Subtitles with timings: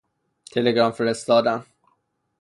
[0.51, 1.65] تلگرام فرستادن